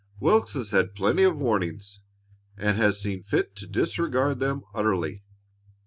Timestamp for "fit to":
3.21-3.67